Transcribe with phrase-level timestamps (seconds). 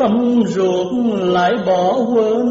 [0.00, 0.86] tâm ruột
[1.20, 2.46] lại bỏ quên.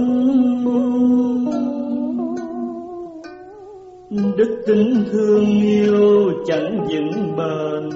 [4.37, 7.89] Đức tính thương yêu chẳng vững bền.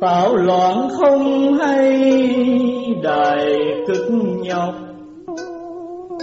[0.00, 2.14] Tạo loạn không hay,
[3.02, 3.46] đài
[3.86, 4.10] cực
[4.42, 4.74] nhọc.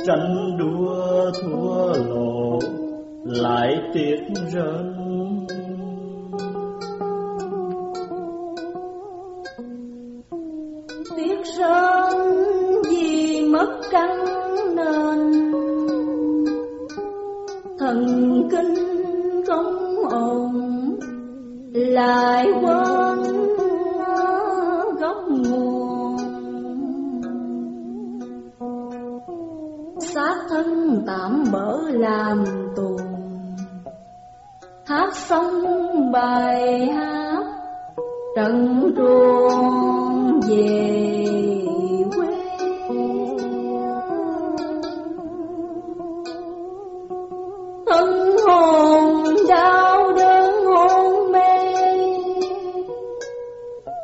[0.06, 2.60] Tranh đua thua lộ,
[3.24, 4.18] lại tiếc
[4.54, 4.89] rơi.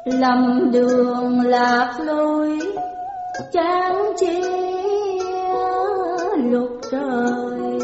[0.06, 2.60] Lầm đường lạc lối,
[3.52, 5.20] chán chia
[6.38, 7.80] lục trời.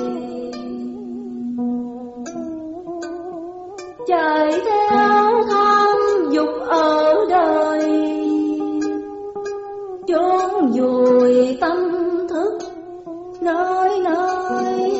[4.07, 5.97] Chạy theo tham
[6.31, 8.11] dục ở đời,
[10.07, 11.77] chốn vùi tâm
[12.29, 12.59] thức,
[13.41, 14.91] nơi nơi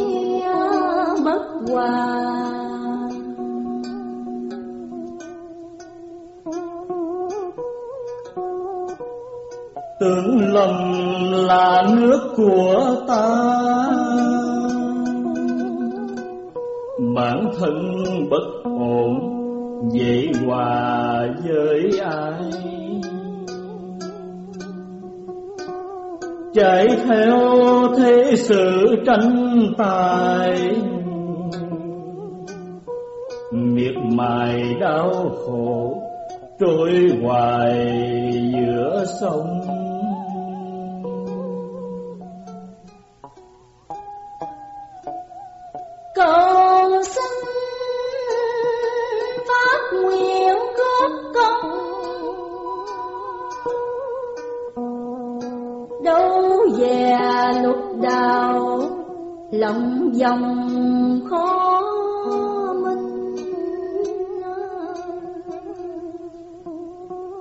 [1.26, 2.31] bất hòa.
[10.02, 10.94] Tưởng lầm
[11.32, 13.24] là nước của ta.
[17.16, 17.74] Bản thân
[18.30, 19.20] bất ổn,
[19.94, 22.52] dễ hòa với ai?
[26.54, 27.40] Chạy theo
[27.98, 30.72] thế sự tranh tài,
[33.52, 35.12] miệt mài đau
[35.46, 36.02] khổ,
[36.60, 37.92] trôi hoài
[38.54, 39.81] giữa sông.
[46.22, 47.34] Cầu xin
[49.48, 51.72] phát nguyện góp công.
[56.04, 57.18] Đâu về
[57.64, 58.82] lục đào
[59.52, 60.68] lòng dòng
[61.30, 61.82] khó
[62.84, 63.36] minh.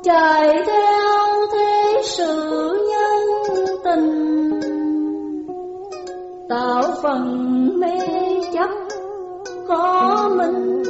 [0.04, 2.89] Trời theo thế sự
[7.02, 7.98] phần mê
[8.52, 8.70] chấp,
[9.68, 10.82] có minh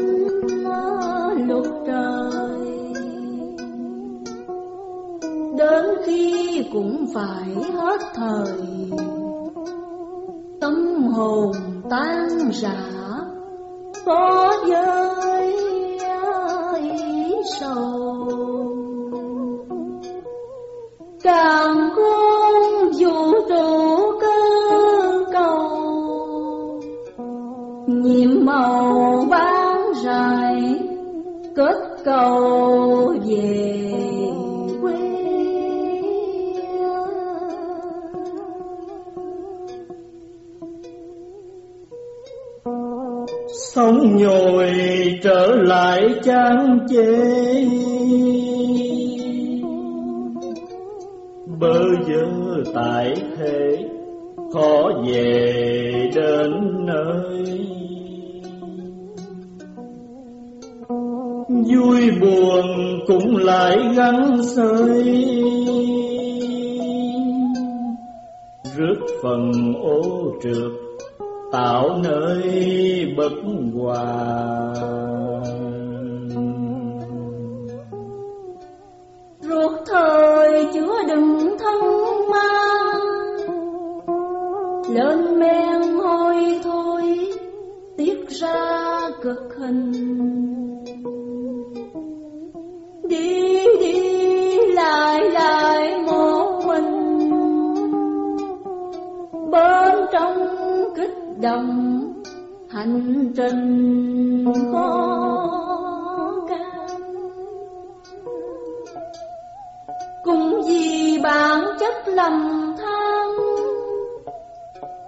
[1.48, 2.70] lục trời.
[5.58, 8.90] Đến khi cũng phải hết thời,
[10.60, 11.52] tâm hồn
[11.90, 12.76] tan rã.
[14.04, 15.56] Có giới
[16.80, 18.28] ý sầu,
[21.22, 22.19] càng khôn
[31.60, 33.72] kết cầu về
[34.82, 34.92] quê
[43.72, 44.70] sống nhồi
[45.22, 47.64] trở lại chán chê.
[51.60, 53.76] Bơ vơ tại thế,
[54.52, 56.50] khó về đến
[56.86, 57.89] nơi.
[61.50, 62.66] Vui buồn
[63.06, 65.30] cũng lại gắn sơi
[68.76, 69.52] rước phần
[69.82, 70.72] ô trượt,
[71.52, 73.32] tạo nơi bất
[73.74, 74.74] hòa.
[79.40, 81.80] Ruột thời chứa đựng thân
[82.30, 82.94] ma
[84.94, 87.02] lên men hôi thôi
[87.96, 90.69] tiết ra cực hình.
[101.42, 102.12] đồng
[102.70, 105.46] hành trình khó
[106.48, 106.86] khăn.
[110.24, 113.28] Cũng vì bản chất lầm than,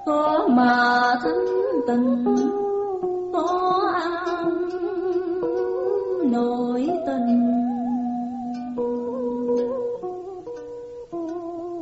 [0.06, 1.46] có mà thánh
[1.86, 2.24] tình,
[3.32, 4.68] có an
[6.32, 7.48] nỗi tình.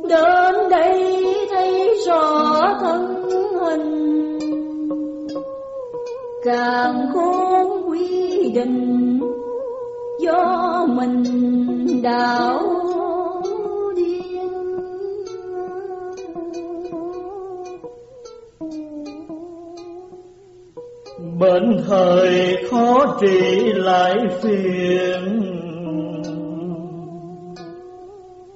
[0.09, 4.00] Đến đây thấy rõ thân hình
[6.43, 9.19] càng khôn quy định,
[10.19, 11.23] do mình
[12.03, 12.59] đạo
[13.95, 14.49] điên.
[21.39, 25.41] Bệnh thời khó trị lại phiền.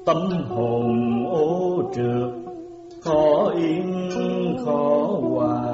[0.05, 0.17] Tâm
[0.49, 2.31] hồn ô trượt,
[3.01, 5.64] khó yên, khó hòa.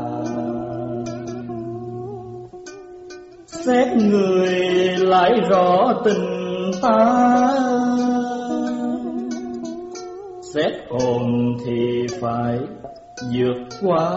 [3.66, 4.50] Xét người
[4.98, 7.18] lại rõ tình ta
[10.54, 12.60] Xét hồn thì phải
[13.34, 14.10] vượt qua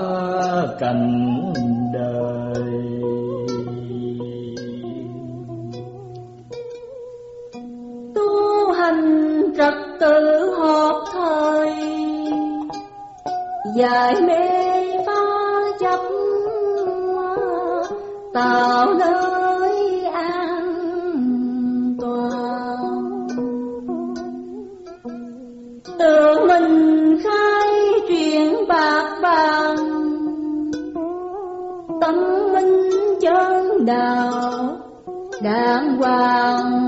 [0.79, 1.53] cảnh
[1.95, 2.65] đời
[8.15, 11.73] tu hành trật tự hợp thời
[13.77, 15.21] giải mê phá
[15.81, 16.01] chấp
[18.35, 19.34] tạo nên.
[33.87, 34.77] Đạo
[35.43, 36.84] đàng hoàng.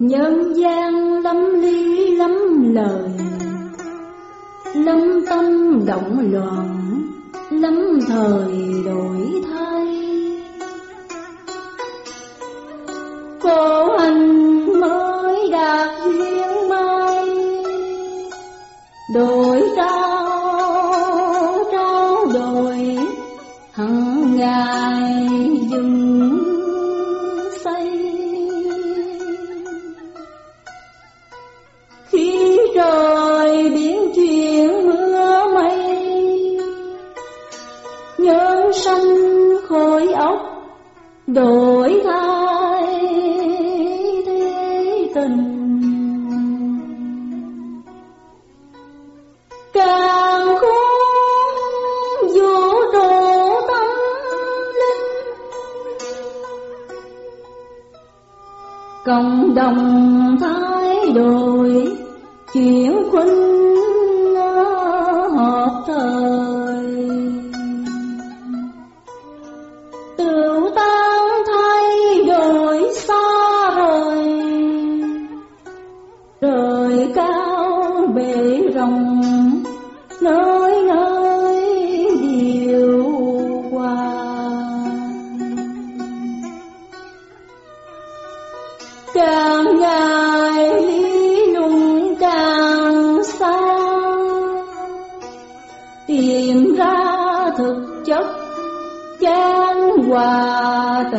[0.00, 3.10] Nhân gian lắm lý lắm lời
[4.74, 5.44] lắm tâm
[5.86, 7.02] động loạn
[7.50, 9.49] lắm thời đổi thay.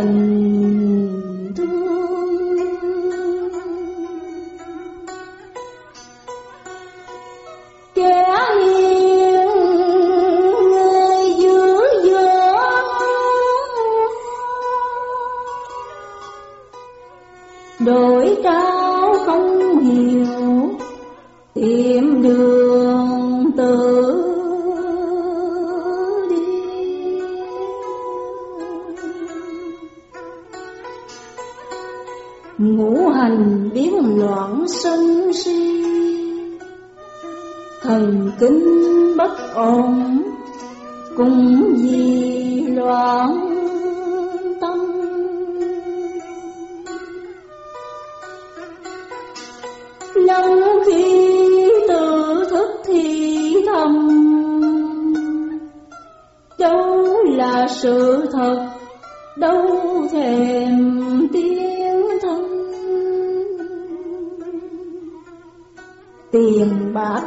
[0.01, 0.40] Hòa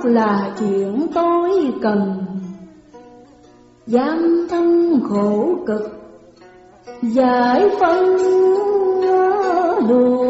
[0.04, 2.24] là chuyện tôi cần.
[3.86, 6.04] Giam thân khổ cực
[7.02, 8.16] Giải phân
[9.88, 10.23] đường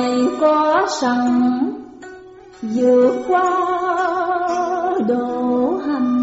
[0.00, 1.60] này có sẵn,
[2.62, 3.50] vượt qua
[5.08, 6.16] độ hành.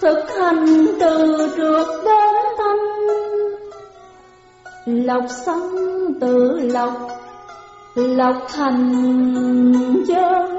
[0.00, 2.78] Thực hành từ trước đến thanh,
[4.86, 5.70] lọc sống
[6.20, 6.92] tự lọc
[7.94, 8.92] lọc thành
[10.08, 10.51] chân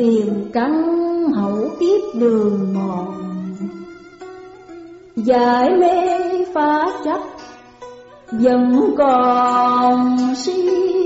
[0.00, 0.72] tìm cắn
[1.32, 3.14] hậu kiếp đường mòn.
[5.16, 6.18] Giải mê
[6.54, 7.20] phá chấp
[8.32, 10.99] vẫn còn si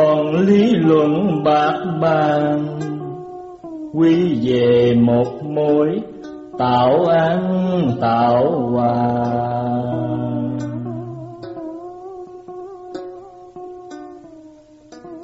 [0.00, 2.78] còn lý luận bạc bàn,
[3.94, 6.00] quy về một mối,
[6.58, 8.94] tạo ăn, tạo hòa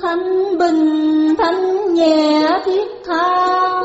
[0.03, 3.83] thanh bình thanh nhẹ thiết tha,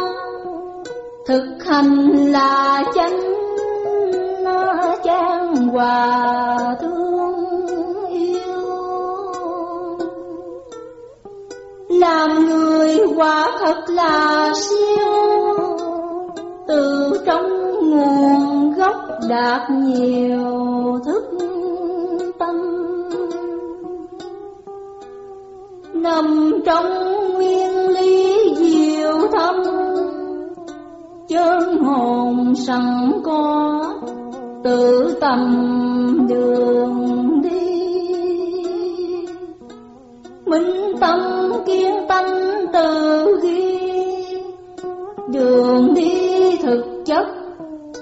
[1.27, 3.19] thực hành là chánh
[5.04, 7.00] trang hòa thương
[11.99, 15.58] làm người quả thật là siêu.
[16.67, 17.49] Từ trong
[17.89, 18.95] nguồn gốc
[19.30, 21.23] đạt nhiều thức
[22.39, 22.56] tâm.
[25.93, 29.56] Nằm trong nguyên lý diệu thâm
[31.27, 33.82] chân hồn sẵn có,
[34.63, 37.00] tự tầm đường.
[40.51, 41.19] Minh tâm
[41.65, 42.25] kiên tâm
[42.73, 43.79] từ ghi.
[45.33, 47.25] Đường đi thực chất,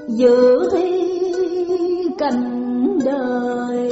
[0.08, 1.10] giữ thi
[2.18, 3.92] cảnh đời.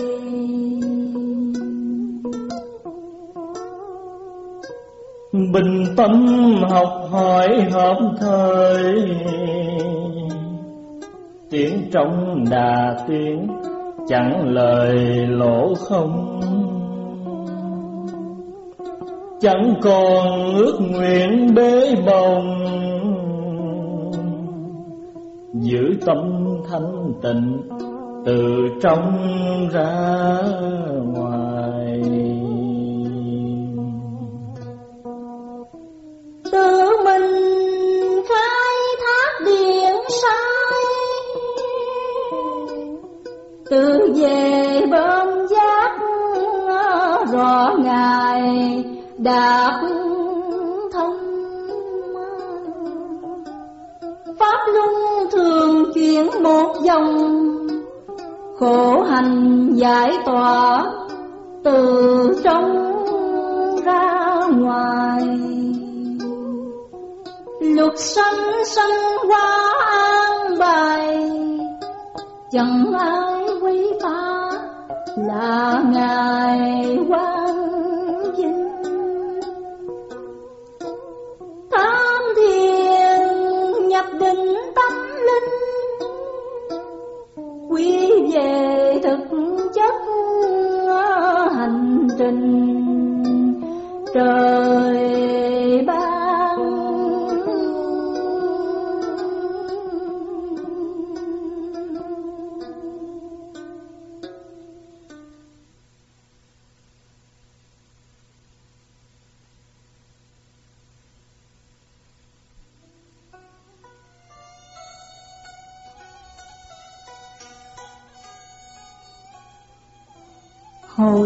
[5.32, 6.26] Bình tâm
[6.70, 8.96] học hỏi hợp thời.
[11.50, 13.48] Tiếng trong đà tiếng,
[14.08, 14.96] chẳng lời
[15.28, 16.40] lỗ không
[19.42, 22.64] chẳng còn ước nguyện bế bồng.
[25.54, 27.62] Giữ tâm thanh tịnh
[28.26, 29.14] từ trong
[29.74, 30.42] ra
[31.06, 32.27] ngoài.
[49.28, 49.74] Đạt
[50.94, 51.18] thông
[54.40, 54.92] pháp luân
[55.32, 57.32] thường chuyển một dòng,
[58.60, 60.84] khổ hành giải tỏa
[61.64, 62.94] từ trong
[63.86, 65.22] ra ngoài.
[67.62, 71.32] Luật sanh sanh qua an bài,
[72.52, 74.52] chẳng ai quý phá
[75.18, 77.37] là ngài quan
[87.78, 89.20] quy về thực
[89.76, 89.94] chất
[91.56, 93.24] hành trình.
[94.14, 96.07] Trời ban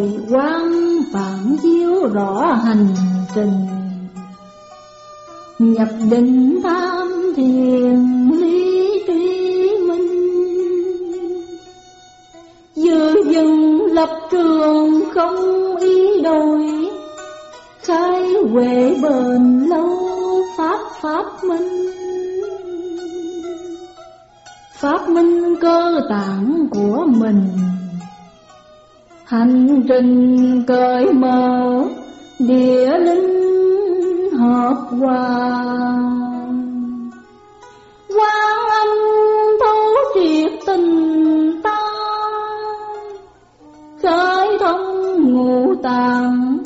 [0.02, 2.88] rồi quang phản chiếu rõ hành
[3.36, 3.68] trình,
[5.60, 10.08] Nhập định tham thiền lý trí minh.
[12.76, 16.90] Dư dừng lập trường không ý đổi,
[17.82, 19.98] Khai huệ bền lâu
[20.58, 21.92] pháp pháp minh.
[24.74, 27.48] Pháp minh cơ tạng của mình
[29.32, 31.84] Hành trình cởi mở,
[32.40, 35.54] địa linh hợp hòa.
[38.10, 38.88] Quan âm
[39.60, 41.78] thấu triệt tình ta,
[44.04, 46.58] Khởi thông ngũ tạng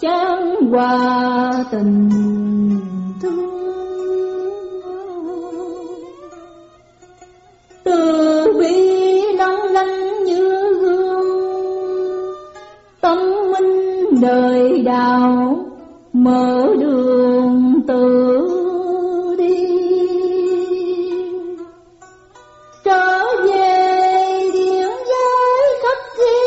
[0.00, 2.10] chán hòa tình
[3.22, 3.50] thương.
[7.84, 8.43] Từ
[14.24, 15.56] đời đau,
[16.12, 19.66] mở đường từ đi.
[22.84, 26.40] Trở về điện giới khách đi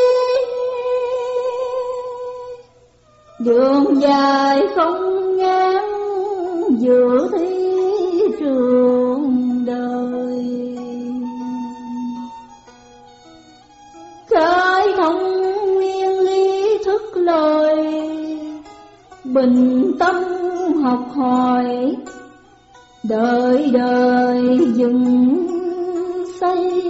[3.44, 5.82] đường dài không ngán
[6.78, 7.57] giữa thiên.
[19.34, 20.14] Bình tâm
[20.82, 21.96] học hỏi.
[23.08, 25.46] Đời đời dừng
[26.40, 26.82] xây.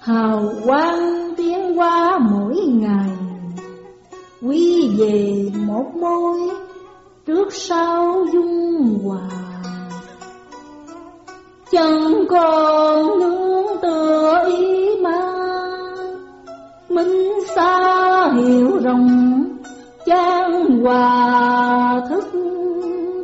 [0.00, 3.10] Hào quang tiến qua mỗi ngày,
[4.42, 6.38] quy về một môi
[7.26, 9.28] trước sau dung hòa.
[11.70, 15.32] Chẳng còn nương tựa ý mà,
[16.88, 19.45] minh xa hiểu rộng
[20.06, 22.24] trang hòa thức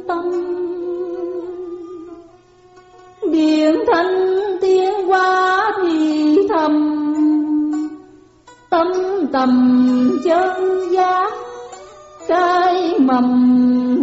[0.08, 0.30] tâm.
[3.30, 6.72] Điện thanh tiếng qua thì thầm,
[8.70, 8.86] tâm
[9.32, 9.50] tầm
[10.24, 10.50] chân
[10.90, 11.32] giác
[12.28, 13.48] cái mầm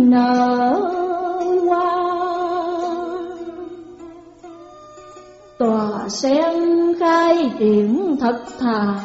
[0.10, 0.74] nở
[1.66, 1.96] hoa.
[5.58, 6.54] Tòa sen
[7.00, 8.96] khai triển thật thà,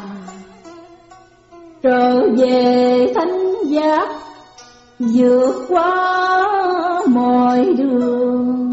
[1.82, 4.08] trở về thánh giác
[4.98, 8.70] vượt qua mọi đường.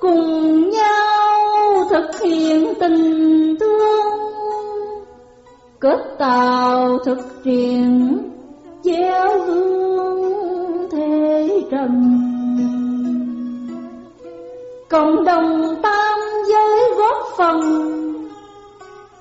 [0.00, 4.22] Cùng nhau thực hiện tình thương
[5.80, 8.18] kết tạo thực triển
[8.82, 12.18] gieo hương thế trần.
[14.88, 17.60] Cộng đồng tam giới góp phần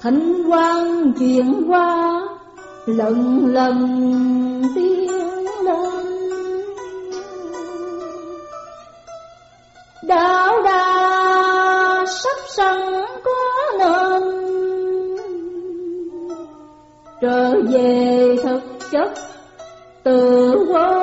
[0.01, 2.21] thịnh quang chuyển qua
[2.97, 3.77] lần lần
[4.75, 5.11] tiến
[5.63, 6.05] lên
[10.03, 12.77] đạo đà sắp sẵn
[13.23, 13.31] có
[13.79, 14.23] nên
[17.21, 19.11] trở về thực chất
[20.03, 21.00] tự quên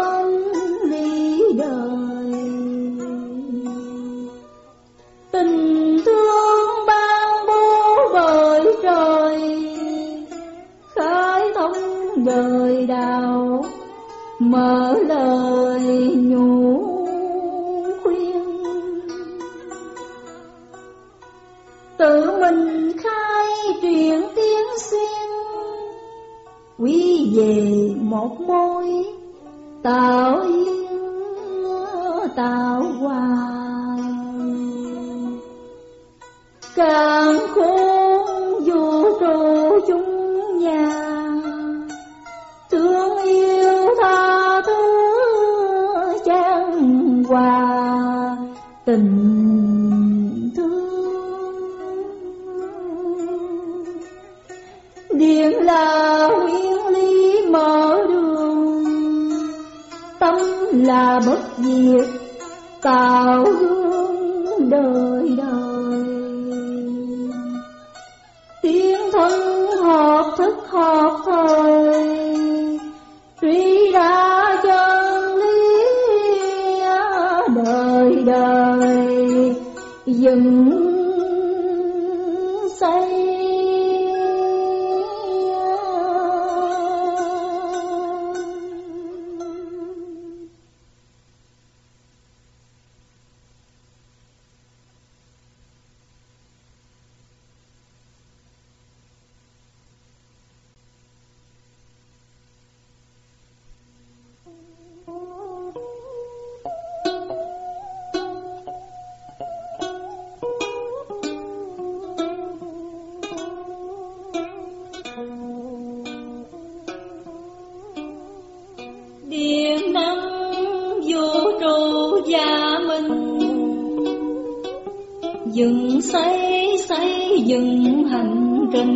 [127.49, 128.91] dân hành trên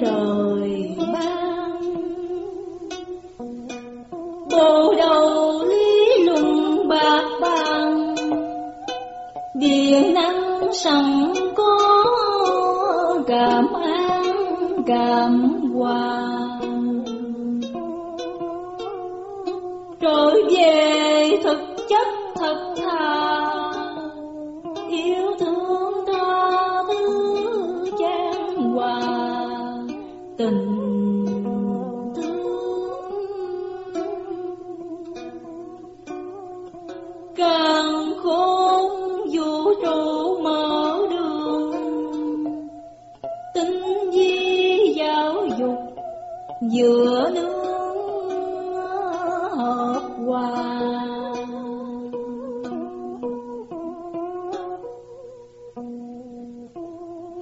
[0.00, 0.47] trời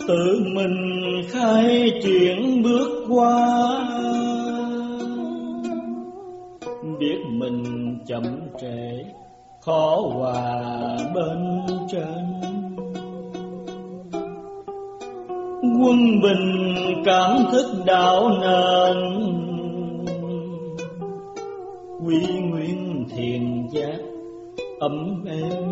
[0.08, 3.78] tự mình khai triển bước qua.
[6.98, 8.22] Biết mình chậm
[8.60, 9.04] trễ,
[9.60, 10.62] khó hòa
[11.14, 12.40] bên trên.
[15.82, 18.96] Quân bình cảm thức đạo nền.
[22.06, 23.98] Quy nguyên thiền giác
[24.80, 25.65] ấm êm.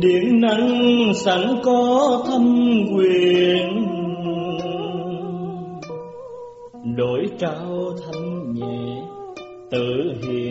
[0.01, 3.87] điện năng sẵn có thâm quyền.
[6.97, 9.03] Đổi trao thanh nhẹ,
[9.71, 10.44] tự hiện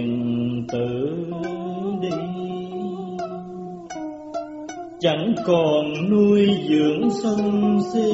[5.04, 8.12] chẳng còn nuôi dưỡng sân si.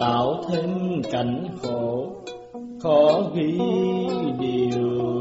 [0.00, 2.12] Tạo thêm cảnh khổ
[2.82, 3.58] khó ghi
[4.40, 5.15] điều.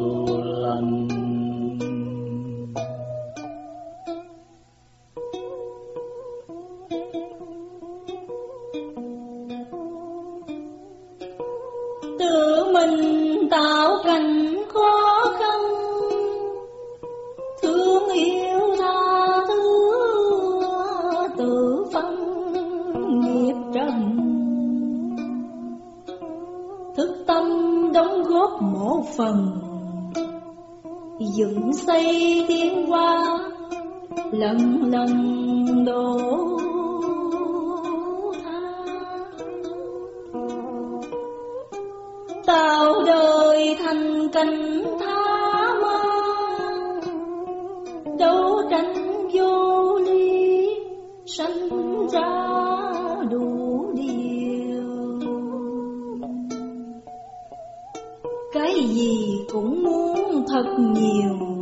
[58.83, 61.54] gì cũng muốn thật nhiều.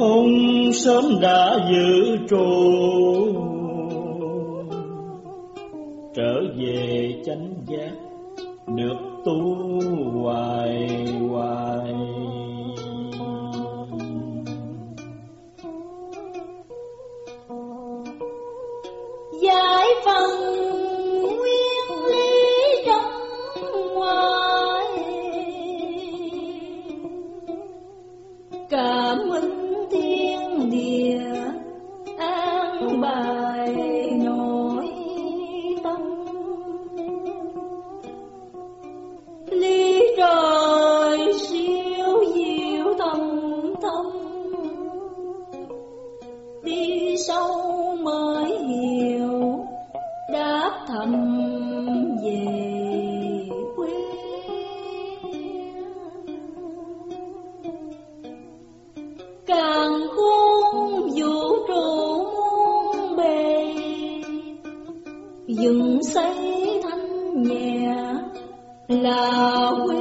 [0.00, 2.46] phung sớm đã giữ trụ
[6.14, 8.09] trở về chánh giác.
[59.50, 63.74] Càng khôn vũ trụ muôn bề.
[65.46, 67.96] Dựng xây thanh nhẹ
[68.88, 69.99] là quê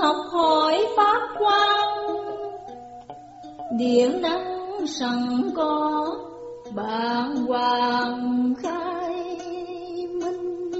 [0.00, 1.88] học hỏi pháp quan
[3.78, 6.06] điện năng sẵn có
[6.74, 9.36] bạn hoàng khai
[10.12, 10.72] minh.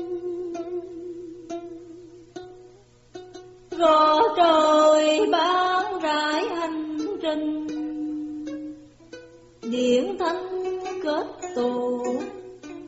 [3.78, 7.66] Rõ trời ban rải hành trình,
[9.70, 10.64] điển thanh
[11.04, 12.02] kết tụ,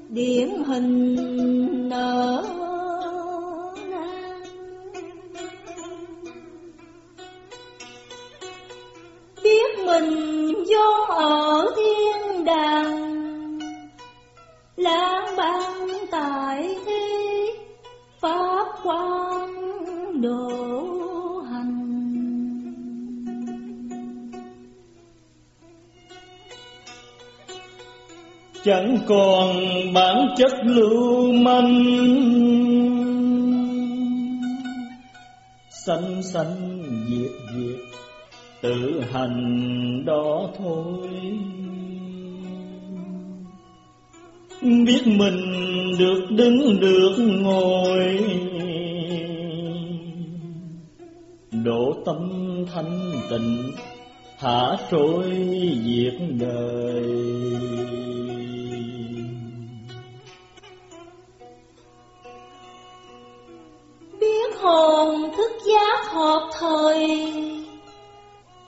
[0.09, 1.16] điển hình
[1.88, 2.62] nở
[9.93, 13.59] mình vốn ở thiên đàng.
[14.76, 17.47] Lãng ban tại thế,
[18.20, 19.53] pháp quang
[20.20, 20.49] độ
[21.51, 22.03] hành.
[28.64, 29.57] Chẳng còn
[29.95, 31.84] bản chất lưu manh.
[35.70, 37.91] Sanh sanh diệt diệt
[38.62, 41.08] tự hành đó thôi.
[44.62, 45.40] Biết mình
[45.98, 48.20] được đứng được ngồi.
[51.64, 52.30] Độ tâm
[52.74, 53.72] thanh tịnh
[54.38, 55.30] thả trôi
[55.84, 57.04] việc đời.
[64.20, 67.61] Biết hồn thức giác hợp thời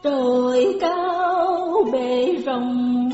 [0.05, 3.11] trời cao bề rộng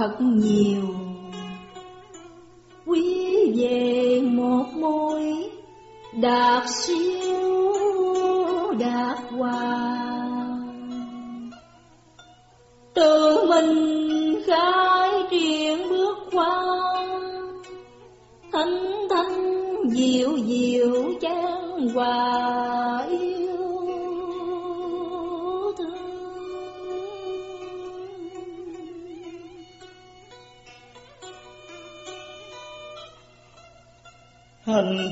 [0.00, 0.89] thật nhiều.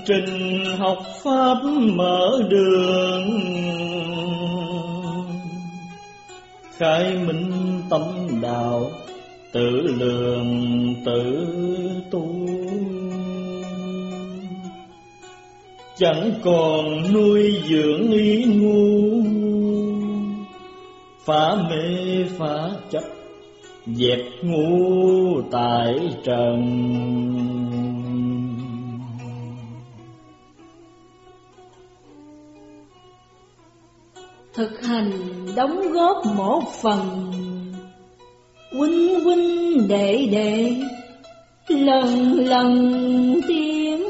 [0.04, 1.54] Trình học pháp
[1.96, 3.40] mở đường.
[6.76, 8.02] Khai minh tâm
[8.42, 8.90] đạo,
[9.52, 11.46] tự lượng tự
[12.10, 12.46] tu.
[15.96, 19.22] Chẳng còn nuôi dưỡng ý ngu.
[21.24, 23.02] Phá mê, phá chấp,
[23.86, 25.94] dẹp ngu tại
[26.24, 27.27] trần.
[34.58, 35.10] Thực hành
[35.56, 37.32] đóng góp một phần.
[38.72, 40.74] Huynh huynh đệ đệ,
[41.68, 44.02] lần lần tiến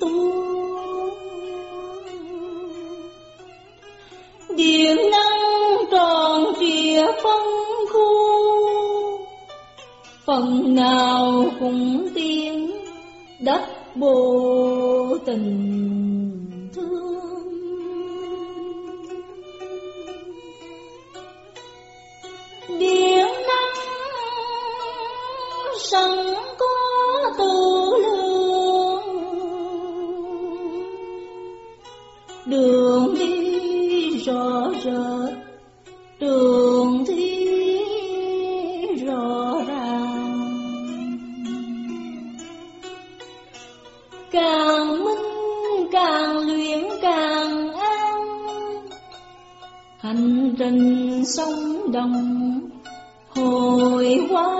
[0.00, 0.32] tu.
[4.56, 7.42] Điện năng tròn trịa phân
[7.92, 8.08] khu,
[10.26, 12.70] phần nào cũng tiến
[13.40, 13.62] đất
[13.96, 15.83] bồ tình
[25.90, 26.10] sẵn
[26.58, 26.66] có
[27.38, 29.02] tu lương.
[32.46, 35.34] Đường đi rõ rệt,
[36.20, 37.78] đường đi
[39.06, 40.48] rõ ràng.
[44.30, 48.22] Càng minh, càng luyện, càng an.
[49.98, 52.60] Hành trình sông đồng,
[53.28, 54.53] hồi quang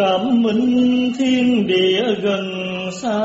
[0.00, 2.50] cảm minh thiên địa gần
[2.92, 3.20] xa.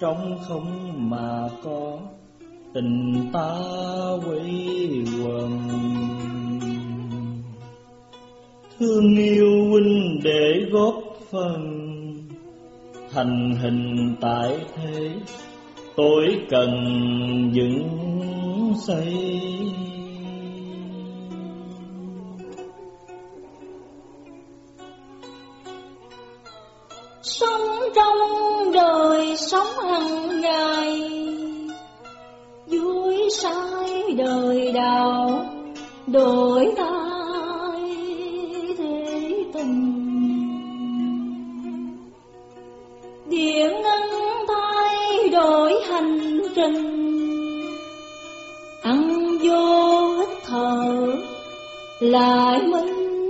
[0.00, 1.98] Trong không mà có,
[2.74, 3.50] tình ta
[4.26, 4.88] quay
[5.24, 5.68] quần.
[8.78, 10.94] Thương yêu huynh để góp
[11.30, 11.62] phần,
[13.10, 15.10] thành hình tại thế.
[15.96, 16.70] Tôi cần
[17.52, 17.88] dựng
[18.86, 19.14] xây
[36.12, 37.80] đổi thay
[38.78, 39.96] thế tình.
[43.26, 44.02] Điện ngân
[44.48, 47.00] thay đổi hành trình.
[48.82, 51.06] Ăn vô hít thở,
[52.00, 53.28] lại minh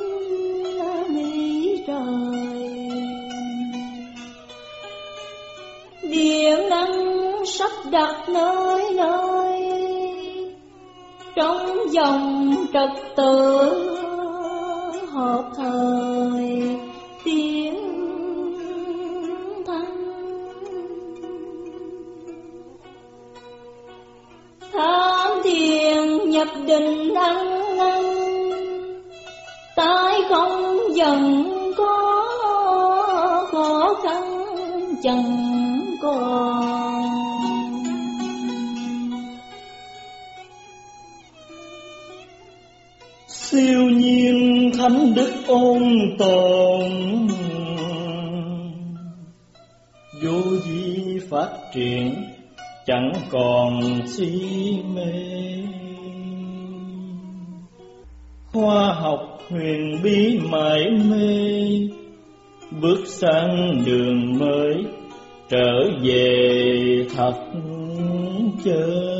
[1.08, 2.68] mỹ trời.
[6.02, 8.79] Điện năng sắp đặt nơi
[11.36, 13.70] trong dòng trật tự
[15.12, 16.78] hợp thời
[17.24, 17.74] tiến
[19.66, 19.96] thanh.
[24.72, 28.04] Tham thiền nhập định ăn năn,
[29.76, 32.26] tai không dần có
[33.52, 34.44] khó khăn,
[35.02, 35.50] chẳng
[36.02, 36.49] còn
[44.90, 45.82] thánh đức ôn
[46.18, 46.90] tồn.
[50.22, 52.14] Vô vi phát triển,
[52.86, 54.42] chẳng còn si
[54.94, 55.12] mê.
[58.52, 61.68] Khoa học huyền bí mãi mê,
[62.80, 64.84] bước sang đường mới,
[65.48, 67.34] trở về thật
[68.64, 69.19] chân.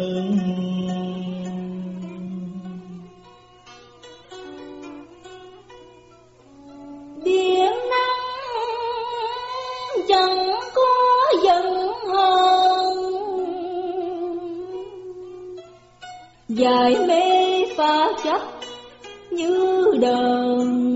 [16.60, 18.40] Dài mê pha chấp
[19.30, 20.89] như đờn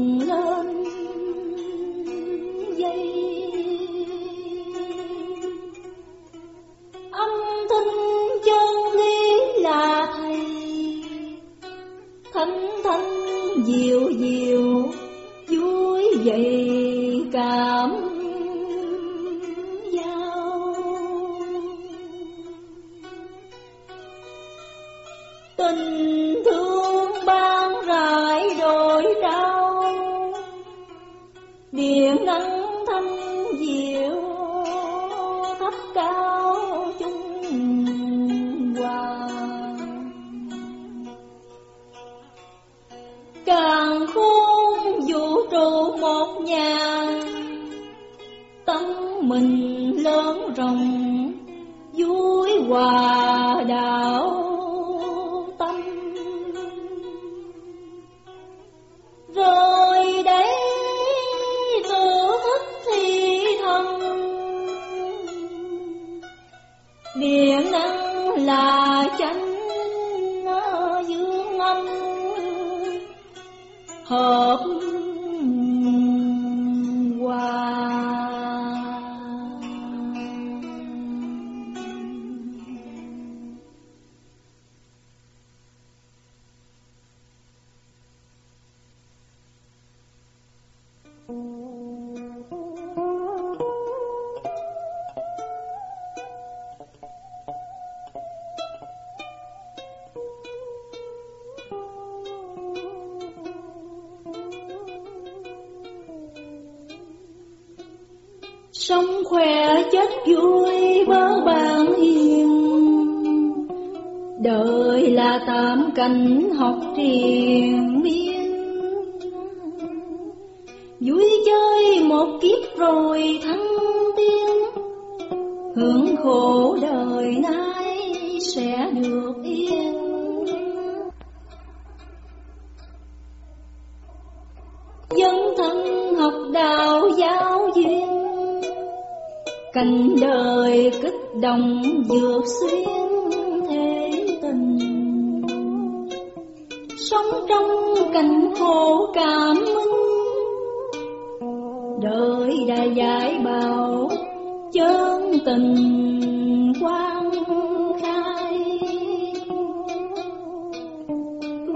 [52.65, 53.14] why.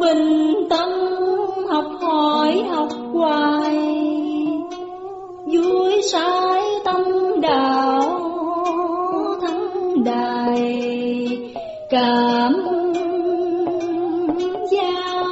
[0.09, 0.91] bình tâm
[1.69, 3.77] học hỏi, học hoài.
[5.47, 7.03] Vui sai tâm
[7.41, 8.01] đạo,
[9.43, 10.83] thắng đài,
[11.91, 12.53] cảm
[14.71, 15.25] giao.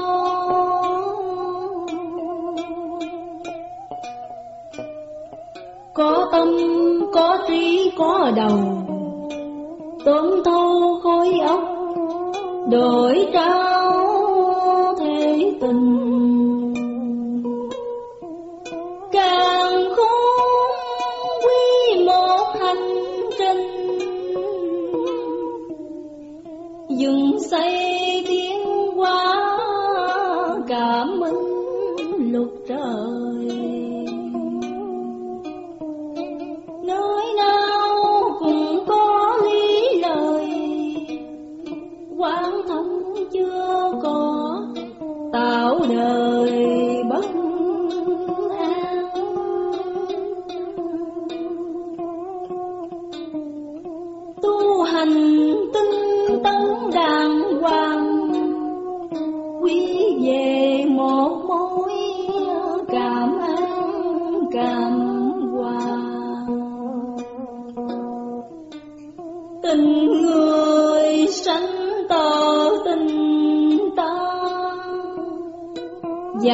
[5.95, 6.49] Có tâm,
[7.15, 8.59] có trí, có đầu
[10.05, 11.61] tóm thâu khối óc,
[12.71, 13.66] đổi trao
[15.67, 15.96] Um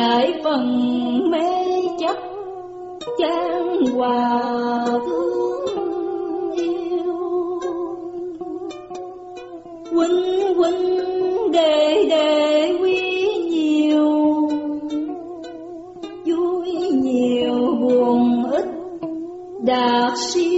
[0.03, 0.67] giải phần
[1.31, 2.17] mê chấp
[3.19, 4.43] trang hòa
[5.07, 7.61] thương yêu.
[9.93, 14.49] Huynh huynh đệ đệ quy nhiều,
[16.27, 18.65] vui nhiều buồn ít.
[19.61, 20.52] Đạt siêu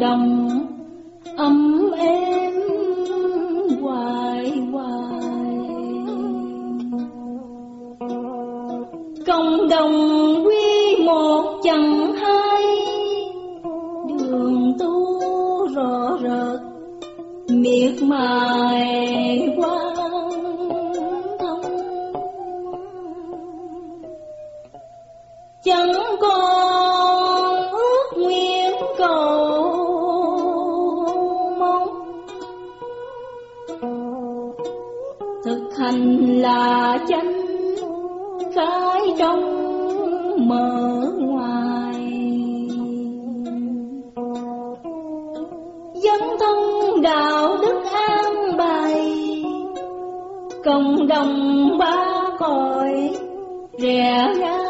[0.00, 0.48] đồng
[1.36, 2.54] ấm êm
[3.82, 5.54] hoài hoài.
[9.26, 9.94] Cộng đồng
[10.46, 12.62] quy một chẳng hai
[14.08, 15.20] đường tu
[15.74, 16.60] rõ rệt
[17.56, 20.30] miệt mài quang thông
[25.64, 26.49] chẳng còn
[36.40, 37.32] là chánh
[38.54, 39.40] khai trong
[40.48, 41.94] mở ngoài.
[45.94, 49.12] Dân thông đạo đức an bài,
[50.64, 53.14] cộng đồng ba cõi
[53.78, 54.69] rẻ ra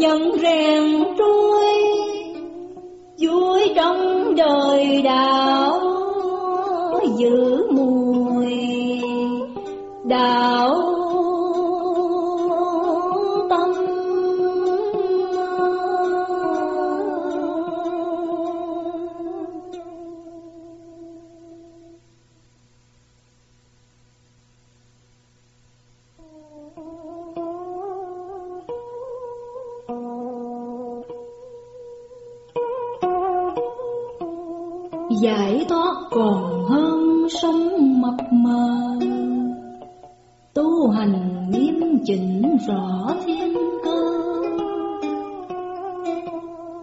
[0.00, 0.82] nhân rèn
[1.18, 1.64] trôi
[3.18, 5.39] vui trong đời đạo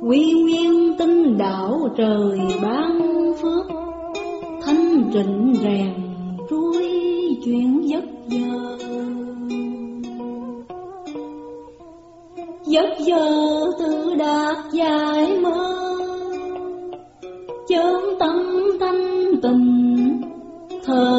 [0.07, 2.99] quy nguyên tinh đạo trời ban
[3.41, 3.65] phước,
[4.65, 5.93] thanh trịnh rèn
[6.49, 6.89] trôi
[7.45, 8.77] chuyển giấc giờ.
[12.65, 13.25] Giấc giờ
[13.79, 15.95] tự đạt dài mơ,
[17.67, 18.35] chớm tâm
[18.79, 20.21] thanh tình
[20.85, 21.16] thờ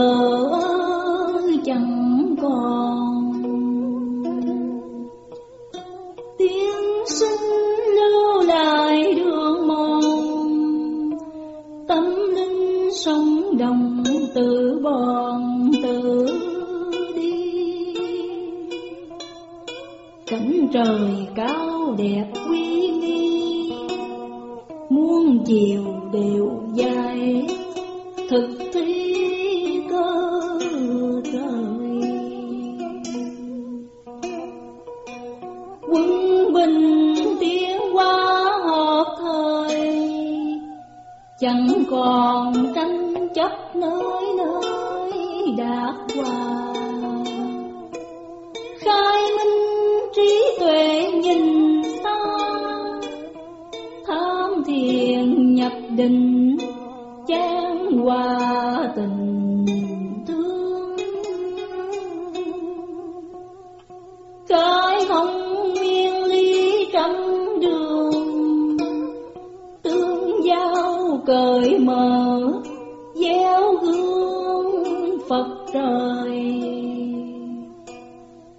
[75.29, 76.61] Phật trời.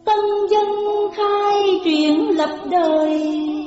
[0.05, 0.19] Tân
[0.51, 0.67] dân
[1.13, 3.58] khai triển lập đời.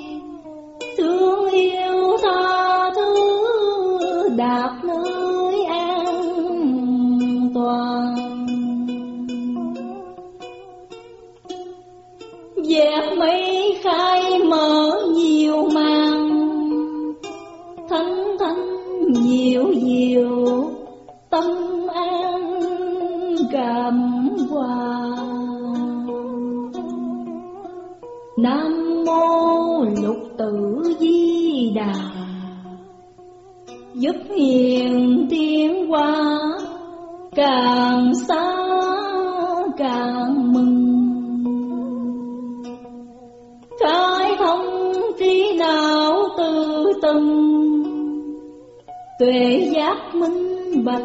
[49.23, 51.03] tuệ giác minh bạch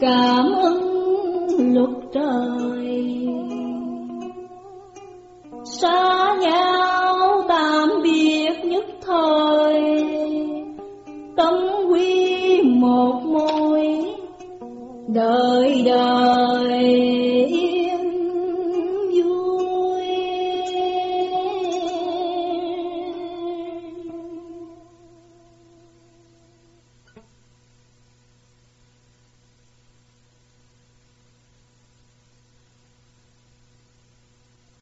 [0.00, 0.83] cảm ơn